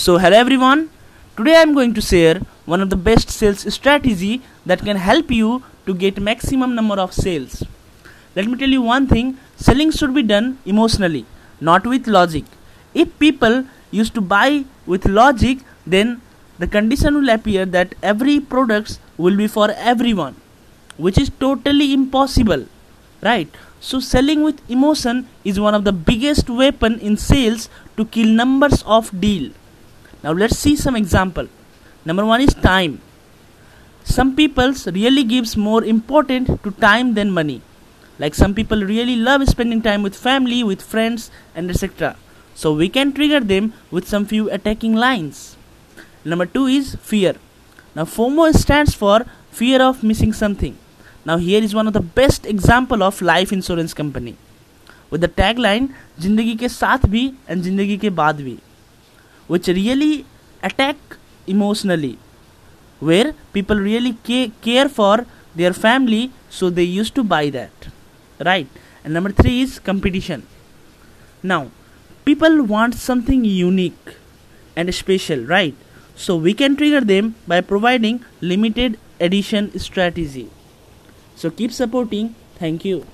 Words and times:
So 0.00 0.12
hello 0.16 0.36
everyone. 0.42 0.88
Today 1.36 1.56
I 1.56 1.62
am 1.62 1.74
going 1.74 1.92
to 1.96 2.00
share 2.00 2.36
one 2.64 2.80
of 2.80 2.88
the 2.88 2.96
best 3.08 3.28
sales 3.28 3.64
strategy 3.74 4.40
that 4.64 4.80
can 4.86 4.96
help 4.96 5.30
you 5.30 5.62
to 5.84 5.92
get 5.92 6.18
maximum 6.28 6.74
number 6.74 6.94
of 6.94 7.12
sales. 7.12 7.62
Let 8.34 8.46
me 8.46 8.56
tell 8.56 8.70
you 8.70 8.80
one 8.80 9.08
thing, 9.08 9.36
selling 9.56 9.90
should 9.90 10.14
be 10.14 10.22
done 10.22 10.56
emotionally, 10.64 11.26
not 11.60 11.86
with 11.86 12.06
logic. 12.06 12.46
If 12.94 13.18
people 13.18 13.66
used 13.90 14.14
to 14.14 14.22
buy 14.22 14.64
with 14.86 15.04
logic, 15.04 15.58
then 15.86 16.22
the 16.58 16.66
condition 16.66 17.16
will 17.16 17.28
appear 17.28 17.66
that 17.66 17.94
every 18.02 18.40
products 18.40 18.98
will 19.18 19.36
be 19.36 19.48
for 19.48 19.70
everyone, 19.72 20.34
which 20.96 21.18
is 21.18 21.30
totally 21.38 21.92
impossible. 21.92 22.64
Right? 23.20 23.54
So 23.80 24.00
selling 24.00 24.44
with 24.44 24.66
emotion 24.70 25.26
is 25.44 25.60
one 25.60 25.74
of 25.74 25.84
the 25.84 25.92
biggest 25.92 26.48
weapon 26.48 26.98
in 27.00 27.18
sales 27.18 27.68
to 27.98 28.06
kill 28.06 28.28
numbers 28.28 28.82
of 28.86 29.18
deal 29.20 29.50
now 30.23 30.31
let's 30.31 30.57
see 30.57 30.75
some 30.75 30.95
example. 30.95 31.47
Number 32.03 32.25
one 32.25 32.41
is 32.41 32.53
time. 32.53 33.01
Some 34.03 34.35
people 34.35 34.73
really 34.87 35.23
gives 35.23 35.55
more 35.57 35.83
important 35.83 36.63
to 36.63 36.71
time 36.71 37.13
than 37.13 37.31
money. 37.31 37.61
Like 38.17 38.35
some 38.35 38.53
people 38.53 38.83
really 38.83 39.15
love 39.15 39.47
spending 39.47 39.81
time 39.81 40.03
with 40.03 40.15
family, 40.15 40.63
with 40.63 40.81
friends, 40.81 41.31
and 41.53 41.69
etc. 41.69 42.15
So 42.53 42.73
we 42.73 42.87
can 42.89 43.11
trigger 43.13 43.39
them 43.39 43.73
with 43.91 44.07
some 44.07 44.25
few 44.25 44.49
attacking 44.49 44.95
lines. 44.95 45.57
Number 46.23 46.45
two 46.45 46.65
is 46.67 46.95
fear. 46.95 47.35
Now 47.95 48.05
FOMO 48.05 48.53
stands 48.53 48.93
for 48.93 49.25
fear 49.51 49.81
of 49.81 50.03
missing 50.03 50.33
something. 50.33 50.77
Now 51.25 51.37
here 51.37 51.61
is 51.61 51.75
one 51.75 51.87
of 51.87 51.93
the 51.93 52.01
best 52.01 52.45
example 52.45 53.03
of 53.03 53.21
life 53.21 53.51
insurance 53.51 53.93
company 53.93 54.37
with 55.09 55.21
the 55.21 55.27
tagline 55.27 55.89
जिंदगी 56.19 56.55
के 56.55 56.69
साथ 56.69 57.05
भी 57.09 57.31
and 57.49 57.63
जिंदगी 57.63 57.97
के 57.97 58.09
बाद 58.09 58.41
भी 58.41 58.57
which 59.52 59.68
really 59.80 60.14
attack 60.68 60.96
emotionally 61.54 62.16
where 63.08 63.28
people 63.54 63.78
really 63.90 64.12
ca- 64.26 64.52
care 64.66 64.88
for 64.88 65.14
their 65.60 65.72
family 65.72 66.24
so 66.58 66.70
they 66.70 66.88
used 67.00 67.14
to 67.14 67.24
buy 67.24 67.44
that 67.50 67.88
right? 68.48 68.68
And 69.04 69.14
number 69.14 69.30
3 69.30 69.60
is 69.62 69.78
competition. 69.78 70.46
Now 71.42 71.70
people 72.24 72.62
want 72.62 72.94
something 72.94 73.44
unique 73.44 74.16
and 74.76 74.94
special 74.94 75.44
right? 75.44 75.74
So 76.16 76.36
we 76.36 76.54
can 76.54 76.76
trigger 76.76 77.00
them 77.00 77.34
by 77.46 77.60
providing 77.60 78.24
limited 78.40 78.98
edition 79.20 79.78
strategy. 79.78 80.50
So 81.36 81.50
keep 81.50 81.72
supporting. 81.72 82.34
Thank 82.58 82.84
you 82.84 83.06